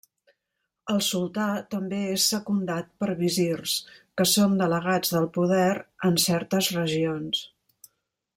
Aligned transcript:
El 0.93 1.01
sultà 1.07 1.49
també 1.73 1.99
és 2.13 2.25
secundat 2.33 2.89
per 3.03 3.09
visirs, 3.21 3.75
que 4.21 4.27
són 4.33 4.57
delegats 4.63 5.15
del 5.17 5.29
poder 5.37 5.71
en 6.11 6.19
certes 6.25 6.73
regions. 6.81 7.45